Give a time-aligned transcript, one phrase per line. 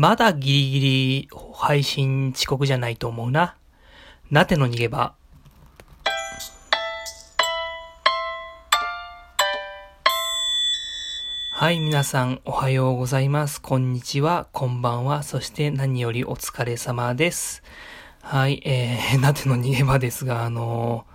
[0.00, 3.56] まだギリギリ配信遅刻じゃないと思うな。
[4.30, 5.16] なての逃げ場。
[11.50, 13.60] はい、皆さんおはようございます。
[13.60, 17.64] こんにちは、こんばんは、そして何よりお疲れ様です。
[18.22, 21.06] はい、えー、 なての逃げ場ですが、あの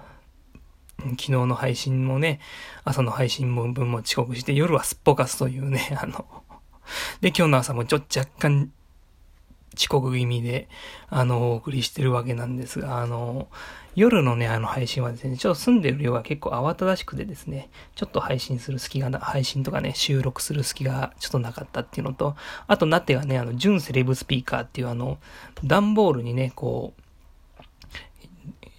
[0.99, 2.41] ー、昨日の配信もね、
[2.83, 6.42] 朝の配信分も遅刻して、夜はすっぽかすというね、あの、
[7.21, 8.71] で、今日の朝もちょっと若干
[9.75, 10.67] 遅刻気味で、
[11.09, 13.47] あの、お送りしてるわけなんですが、あの、
[13.95, 22.35] 夜のね、あの配信はですね、ちょっと住んでる量が結構慌ただしくてですね、ちょっと配信する隙がな、配信とかね、収録する隙がちょっとなかったっていうのと、
[22.67, 25.19] あとなってはね、あの、純セレブスピーカーっていうあの、
[25.63, 27.01] 段ボールにね、こう、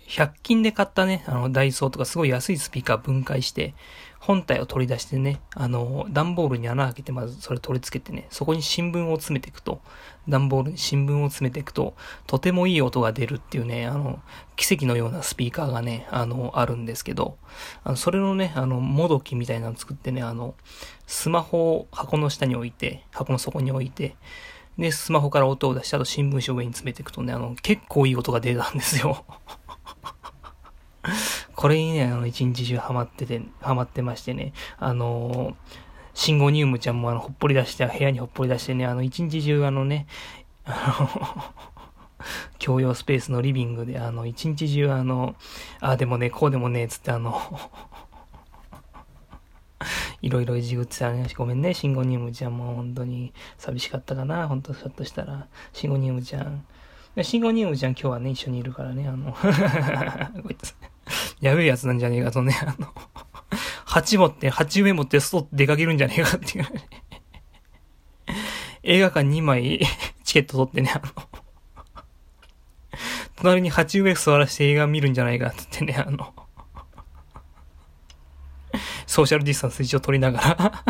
[0.09, 3.75] 100均で買ったね、あの、ダイソーとかすごい安いスピーカー分解して、
[4.27, 9.83] 本体を取り出してね、あの、段ボールに穴開けてまずそれ取り付けてね、そこに新聞を詰めていくと、
[10.27, 11.95] 段ボールに新聞を詰めていくと、
[12.27, 14.21] とてもいい音が出るっていうね、あの、
[14.57, 17.37] 奇跡のようなスピーカーがね、あの、あるんですけど、
[17.83, 20.55] あのそれのね、あの、もどきみたいなの作ってね、あの、
[21.07, 24.17] スマホを箱の下に置いて、箱の底に置いて、
[24.79, 29.27] で、スマホから音を出して、あと新聞紙を上に詰めていくとね、あの、結構いい音が出たんですよ。
[31.65, 35.55] これにね、あの、一日中ハマってて、ハマってましてね、あのー、
[36.13, 40.07] 信号ニウムちゃんもあの、ほっぽり出して、部屋にほっぽり出してね、あの、一日中あのね、
[40.67, 41.09] あの
[42.61, 45.37] 共用スペースのリビングで、あの、一日中あの、
[45.81, 47.41] ああでもね、こうでもね、つってあの
[50.21, 51.27] いろいろいじぐってたね。
[51.35, 54.49] ごめんね、信号ニウムちゃんも本当に寂しかったかな。
[54.49, 56.67] 本当ひょっとしたら、信号ニウムちゃん。
[57.23, 59.39] 信号ニウムちゃん今日はね、一緒にいるからね、あのこ
[60.51, 60.77] いつ。
[61.45, 62.89] やべえやつなんじゃねえかとね、あの、
[63.85, 66.65] 鉢持って、鉢植え持って外出かけるんじゃねえかっていう。
[66.65, 66.89] ね
[68.83, 69.81] 映画館2枚
[70.25, 71.13] チケット取ってね、あの、
[73.37, 76.33] 隣に鉢植え座らして映画見るんじゃないかってってね、あの、
[79.07, 80.83] ソーシャルディスタンス一応取りながら。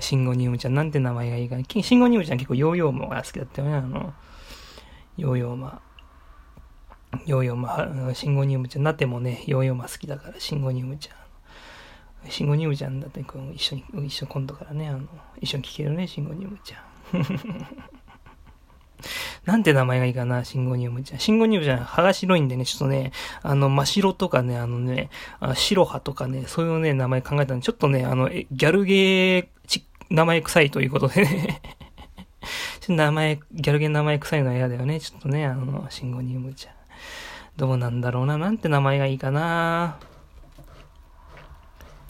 [0.00, 1.62] シンゴニウムちゃん、なんて名前がいいかな。
[1.82, 4.14] シンゴニウムちゃん結構ヨーヨーマが好きだったよね、あの、
[5.18, 5.82] ヨーヨーマ。
[7.26, 8.82] ヨーヨーマ、シンゴニウムちゃん。
[8.82, 12.30] なってもね、ヨーヨーマ好きだから、シンゴニウムちゃん。
[12.30, 15.00] シンゴニウムちゃんだってこう一緒に、一緒今度からね、あの、
[15.40, 16.82] 一緒に聴けるね、シンゴニウムちゃん。
[19.46, 21.20] なんて名前がいいかな、シンゴニウムちゃん。
[21.20, 25.10] シンゴニウムちゃん、葉が白いんでね、ちょっとね、あの、真白とかね、あのね、
[25.40, 31.60] あ白葉とかね、そういうね、名前考えたんで、ちょっとね、あの、ギャルゲーち、名前臭いということでね
[32.80, 35.00] ちょっと名前、ギャルゲー名前臭いのは嫌だよね。
[35.00, 36.77] ちょっとね、あの、シンゴニウムちゃん。
[37.58, 38.38] どうなんだろうな。
[38.38, 39.98] なんて名前がいいかな。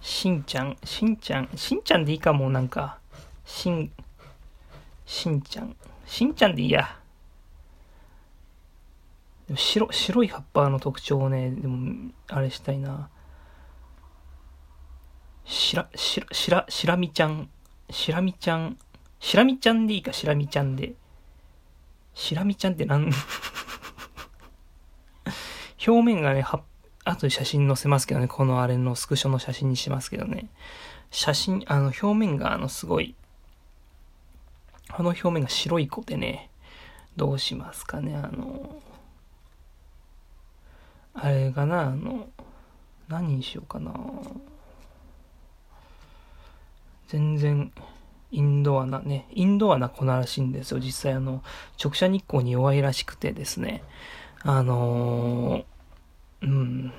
[0.02, 2.98] しんちゃん、しんちゃん、しんちゃんでいいかも、なんか。
[3.46, 3.90] しん、
[5.06, 5.74] しんちゃん。
[6.04, 6.98] しんちゃんでいいや。
[9.46, 13.08] でも白、白い葉っぱの特徴をね、でも、あれしたいな。
[15.46, 17.48] しら、しら、しら、しらみちゃん、
[17.88, 18.76] しらみちゃん、
[19.18, 20.92] しらみちゃんでいいか、しらみちゃんで。
[22.12, 23.10] しらみちゃんってなん？
[25.86, 26.62] 表面がね、は、
[27.04, 30.48] 後で写真載せますけどね、このあれのスクショの写真にしますけどね。
[31.10, 33.14] 写真、あの、表面があの、すごい、
[34.90, 36.50] あの表面が白い子でね、
[37.16, 38.80] どうしますかね、あの、
[41.14, 42.28] あれかな、あの、
[43.08, 43.92] 何にしようかな。
[47.08, 47.72] 全然、
[48.30, 50.80] インドアなね、インドアな子ならしいんですよ。
[50.80, 51.42] 実際あの、
[51.82, 53.82] 直射日光に弱いらしくてですね。
[54.42, 56.92] あのー、うん。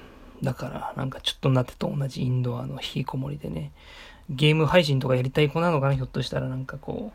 [0.44, 3.72] だから、なんかちょっとなってと同じインドアの引きこもりでね、
[4.30, 7.12] ゲーム配信とかやりたい子なのかな、ひょっとしたらなんかこ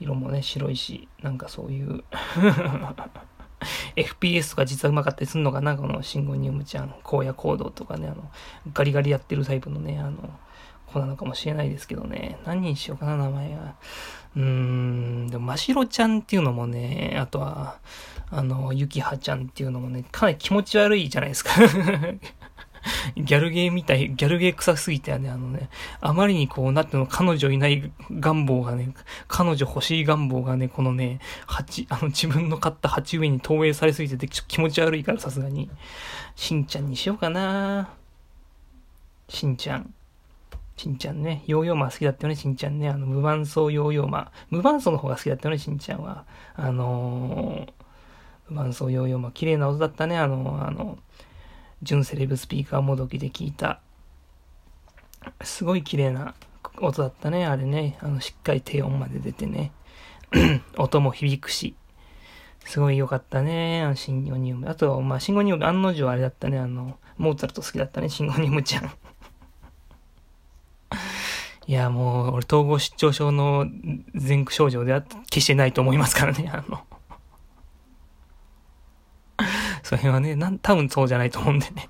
[0.00, 2.04] う、色もね、白いし、なんかそういう
[3.96, 8.30] FPS とか実はうまかったりすんのかな、この信号ニウムちゃん、荒野行動とかね、あの、
[8.72, 10.30] ガリガリやってるタイプのね、あの、
[10.86, 13.74] 子なのかもしれないですけどね、何にしようかな、名前が。
[14.36, 17.78] うーん、でも、ましろちゃんっていうのもね、あとは、
[18.30, 21.52] あの、ゆきはちゃんっていうのもね、かなり気持ち悪いじゃないですか
[23.14, 25.68] ギャルゲーみたい、ギャルゲー臭すぎてね、あのね、
[26.00, 28.94] あまりにこう、なっての、彼女いない願望がね、
[29.28, 35.70] 彼女欲しい願望がね、このね、鉢、あの、自分の買った鉢植えに投影されすぎてて、ちょっと気持ち悪いからさすがに、
[36.36, 37.90] しんちゃんにしようかな
[39.28, 39.94] しんちゃん。
[40.76, 41.44] しんちゃんね。
[41.46, 42.88] ヨーヨーマ好きだったよね、しんちゃんね。
[42.88, 44.32] あの、無伴奏ヨーヨーマ。
[44.48, 46.24] 無伴奏の方が好きだったよね、しんちゃんは。
[46.54, 47.72] あのー、
[48.50, 49.30] 伴奏ヨーヨーマ。
[49.30, 50.98] 綺麗な音だったね、あの、あの、
[51.82, 53.80] 純セレブスピーカーもどきで聞いた。
[55.42, 56.34] すごい綺麗な
[56.80, 57.98] 音だったね、あれね。
[58.00, 59.72] あの、しっかり低音まで出てね。
[60.76, 61.74] 音も響くし。
[62.64, 64.68] すごい良かったね、あの、シンゴニウム。
[64.68, 68.84] あと、まあ、シンゴニウム、案の定あれだったね、あの、モーツァルト好きだったね、シンゴニウムちゃん。
[71.66, 73.66] いや、もう、俺、統合失調症の
[74.14, 76.80] 前駆症状では決してないと思いますからね、あの。
[79.90, 81.88] それはね、なん、多分そうじゃないと思うんでね。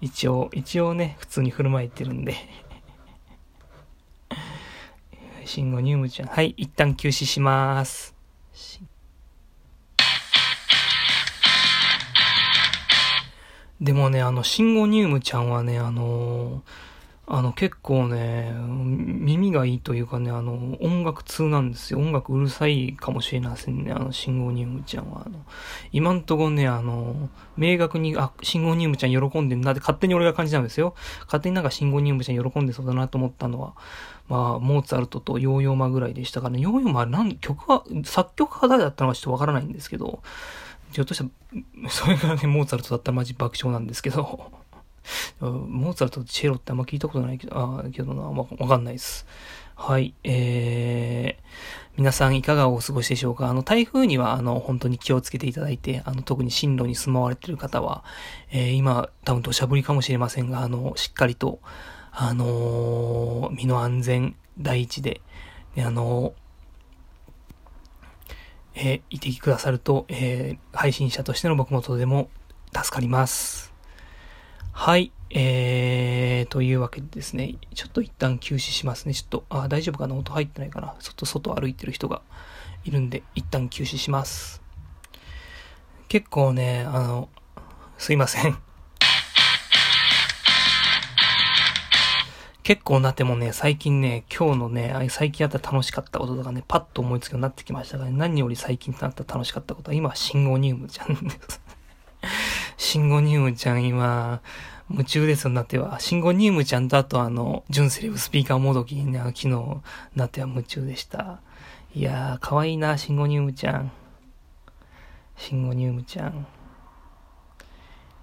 [0.00, 2.34] 一応、一応ね、普通に振る舞えてるんで。
[5.44, 6.28] シンゴニウムちゃん。
[6.28, 8.16] はい、一旦休止します。
[13.80, 16.62] でもね、あの、シンゴニウムちゃんはね、あのー、
[17.30, 21.98] あの、結構ね、耳がいいというかね、あの、音楽通なんですよ。
[21.98, 25.24] 音楽うるさいかもしれませんね、あの、シンゴニウムちゃんは。
[25.26, 25.44] あの、
[25.92, 27.28] 今んとこね、あの、
[27.58, 30.94] 明確に、あ、シンゴニウムちゃん喜んでんなって勝手に俺が感じたんですよ。
[31.26, 33.74] 勝手になんかシンゴニウムちゃん喜んでそうだなと思ったのは、
[34.28, 40.22] まあ、モーツァルトとヨーヨーマぐらいでしたからね、ヨーヨーマなん、曲は、作曲家誰だったのかちょっとわからないんですけど、
[40.92, 44.50] ひょっとした、それがね、モーツァルトだったらマジ爆笑なんですけど、
[45.40, 49.26] モーツァルトとチェロってあんま聞いたことないけど、あけどな、わ、かんないです。
[49.74, 51.42] はい、えー、
[51.96, 53.48] 皆さんいかがお過ごしでしょうか？
[53.48, 58.02] あの、台風には、あの、本当に気をつけていただいて、あの、特に進路に住まわれている方は、
[58.50, 61.60] えー、今、多分土砂降りかもしれませんが、あの、しっかりと、
[62.10, 65.20] あのー、身の安全第一で、
[65.76, 66.32] であのー
[68.74, 72.30] えー、いてくださると、えー、配信者としての僕もとても
[72.74, 73.72] 助かります。
[74.80, 75.10] はい。
[75.30, 79.12] えー、というわけでですね、ちょっと一旦休止しますね。
[79.12, 80.14] ちょっと、あ、大丈夫かな？
[80.14, 80.94] 音入ってないかな？
[81.00, 82.22] ちょっと外歩いてる人が
[82.84, 84.62] いるんで、一旦休止します。
[86.06, 87.28] 結構ね、あの、
[87.98, 88.56] すいません。
[92.62, 101.60] 結構なってもね、最近ね、今日のね、最近あった楽しかったこととかね、パッと思いつくようになってきましたが、ね、何より最近あった楽しかったことは、今はシンゴニウムちゃんです。
[102.78, 104.40] シンゴニウムちゃん今、
[104.88, 105.98] 夢中ですよ、なっては。
[105.98, 109.48] シンゴニウムちゃんとあとあの、純セレブスピーカーもどきにね、昨日、
[110.14, 111.40] なっては夢中でした。
[111.92, 113.90] いやー、かわいいな、シンゴニウムちゃん。
[115.36, 116.46] シンゴニウムちゃん。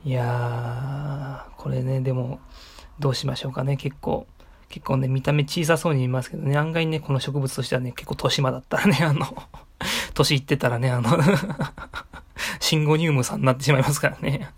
[0.05, 2.39] いやー、これね、でも、
[2.97, 4.25] どうしましょうかね、結構。
[4.69, 9.25] 結構ね、見た目小さそうに見ますけどね、案外ね、この植物としてはね、結構年間だったらね、あの、
[10.13, 11.09] 年いってたらね、あの
[12.65, 14.50] シンゴニウムさんになってしまいますからね。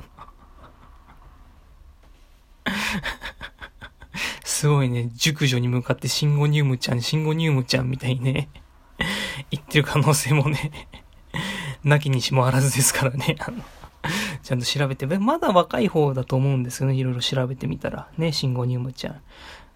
[4.45, 8.47] すごいね、熟女に向かってシンゴニウムちゃん、シンゴニウムちゃんみたいにね、
[9.51, 10.71] 言ってる可能性もね、
[11.83, 13.61] なきにしもあらずですからね、あの、
[14.41, 18.07] ちゃんと調べて、まだ若い方だと思うんですよね、いろいろ調べてみたら。
[18.17, 19.21] ね、シンゴニウムちゃん。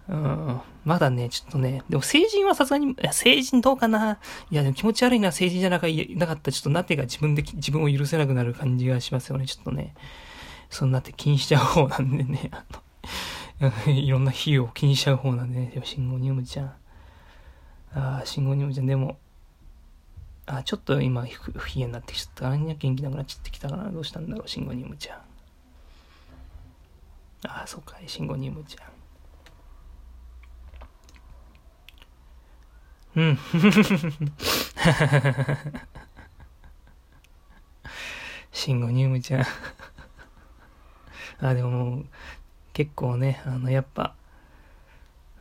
[0.08, 0.60] うん。
[0.84, 4.18] まだね、ちょっとね、でも成人はさすがに、いや、成人どうかな
[4.50, 9.94] いや、でも気持ち悪いな、成人じゃなかなかったちょっとなってが自分で、自分を許せなくなる感じがしますよね、ちょっとね。
[10.70, 12.64] そんなって気にしちゃう方なんでね、 あ
[13.86, 16.66] の、 いろんな費用を気にしちゃう方なんでね、信号ニウムちゃん。
[17.94, 19.18] ああ、信号ニウムちゃん、でも、
[20.46, 22.48] あ、ちょっと今、不機嫌になってきちゃった。
[22.48, 23.90] あんにゃ元気なくなっちゃってきたかな。
[23.90, 25.18] どうしたんだろう、信号ニウムちゃん。
[27.48, 29.01] ああ、そうかい、信号ニウムちゃん。
[33.14, 33.38] うん。
[38.52, 39.44] シンゴニウムちゃん
[41.40, 42.04] あ、でも
[42.72, 44.14] 結構ね、あの、やっぱ、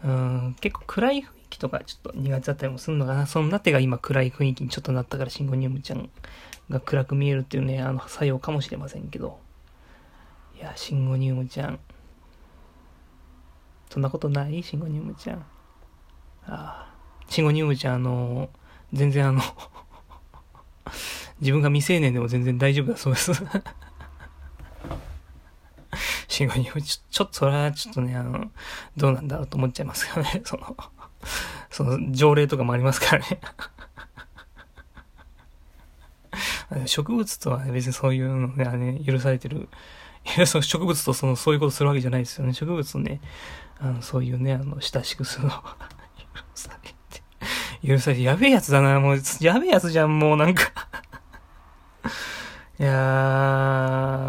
[0.03, 3.27] うん、結構暗い雰囲気とかちょっと苦手だったりもするのかな。
[3.27, 6.09] そんな手が今暗い雰囲気にちょっとなったから、シンゴニウムちゃん
[6.69, 9.39] が暗く見えるっていうね、あの、作用かもしれませんけど。
[10.57, 11.79] いや、シンゴニウムちゃん。
[13.89, 14.63] そんなことない？
[14.63, 15.39] シンゴニウムちゃん。
[15.39, 15.45] あ
[16.47, 16.90] あ。
[17.31, 18.49] シンゴニウムちゃん、あの、
[18.91, 19.41] 全然あの
[21.39, 23.31] 自分が未成年でも全然大丈夫だそうです
[26.27, 28.51] シンゴニウム、ちょ、ちょっとそれはちょっとね、あの、
[28.97, 30.75] どうなんだろうと思っちゃいますけどね、 その、
[31.69, 33.39] その条例とかもありますからね
[36.87, 39.69] 植物とは、ね、別にそういうのがね、許されてる。
[40.35, 42.51] いや、その植物とその、そういうことするわけじゃないですよね。
[42.51, 43.21] 植物とね、
[43.79, 45.63] あの、そういうね、あの、親しくするの
[47.85, 50.71] 許されて、やべえやつだな、もう、やべえやつじゃん、もうなんか
[52.79, 52.91] いや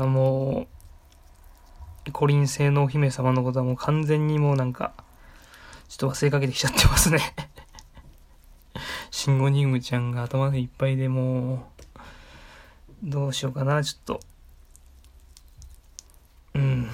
[0.03, 0.67] ー、も
[2.07, 4.93] う、コリン星のお姫様のことはもう完全にもうなんか、
[5.89, 7.21] ちょっと忘れかけてきちゃってますね
[9.11, 11.59] シンゴニウムちゃんが頭でいっぱいでもう、
[13.05, 14.21] どうしようかな、ちょっと。
[16.55, 16.91] うん。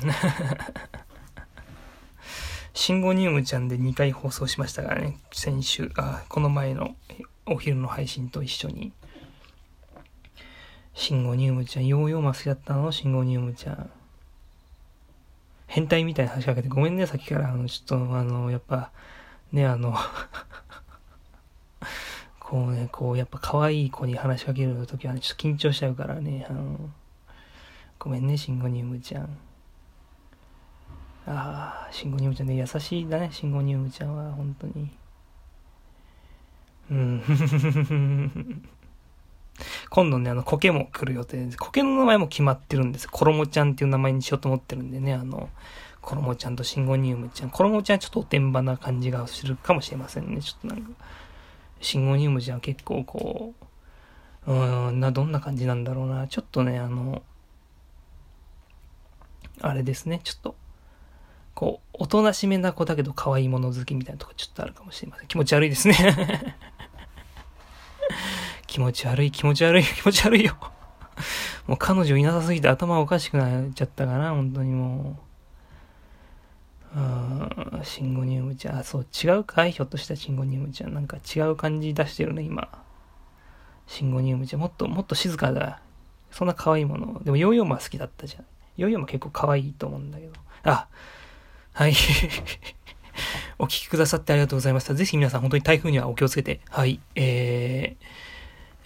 [2.81, 6.95] シンゴニウムちゃんで2回放送しましたからね、先週、あ、この前の
[7.45, 8.93] お昼の配信と一緒に。
[10.95, 12.93] シンゴニウムちゃん、ヨーヨーマ好きだったの？
[12.93, 13.91] シンゴニウムちゃん。
[15.67, 17.51] 変態みたいな話しかけてごめんね、さっきから。
[17.51, 18.93] あの、ちょっと、あの、やっぱ、
[19.51, 19.97] ね、あの
[22.39, 26.91] こうね、こう、やっぱ可愛い子に話しかけるときは、ね、ちょっと緊張しちゃうからね、あの、
[27.99, 29.37] ごめんね、シンゴニウムちゃん。
[31.31, 34.91] ああ、シンゴニウムちゃんね、優しいだね、シンゴニウムちゃんは、本当に。
[36.91, 37.23] うん。
[39.91, 41.59] 今度ね、あの、コケも来る予定です。
[41.59, 43.09] コケの名前も決まってるんです。
[43.09, 45.51] コロモちゃんっていう名前にしようと思ってるんでね、あの、
[46.01, 47.51] コロモちゃんとシンゴニウムちゃん。
[47.51, 50.41] コロモちゃんはちょっとおてんばな感じがするかもしれませんね。
[50.41, 50.91] ちょっとなんか、
[51.81, 53.55] シンゴニウムちゃん結構こ
[54.47, 56.27] う、うーん、な、どんな感じなんだろうな。
[56.29, 57.23] ちょっとね、あの、
[59.61, 60.55] あれですね、ちょっと、
[61.59, 65.27] こう、おとなしめな子だけど可愛いもの好きみたいなとこちょっとあるかもしれません。
[65.27, 65.97] 気持ち悪いですね
[68.69, 70.57] 気持ち悪い、気持ち悪い、気持ち悪いよ
[71.67, 75.19] もう彼女いなさすぎて頭おかしくなっちゃったかな、本当にも
[76.95, 76.97] う。
[76.97, 78.79] あシンゴニウムちゃん。
[78.79, 79.67] あ、そう、違うか？
[79.67, 80.95] いひょっとしたシンゴニウムちゃん。
[80.95, 82.69] なんか違う感じ出してるね、今。
[83.89, 84.61] シンゴニウムちゃん。
[84.61, 85.83] もっと、もっと静かだ。
[86.31, 87.21] そんな可愛いもの。
[87.25, 88.45] でもヨーヨーマ好きだったじゃん。
[88.77, 90.33] ヨーヨーマ結構可愛いと思うんだけど。
[90.63, 90.87] あ、
[91.79, 91.95] はい。
[93.61, 94.95] お聞きくださってありがとうございました。
[94.95, 98.05] ぜひ皆さん本当に台風にはお気をつけて、はい、えー、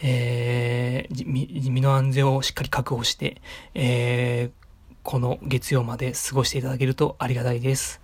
[0.02, 3.40] えー、身の安全をしっかり確保して、
[3.72, 8.02] えー、この月曜まで過ごしていただけるとありがたいです。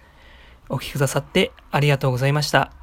[0.71, 2.78] お聞きくださってありがとうございました。